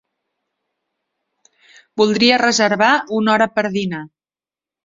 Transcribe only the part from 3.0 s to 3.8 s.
una hora per